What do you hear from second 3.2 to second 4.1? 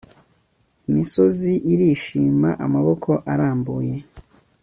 arambuye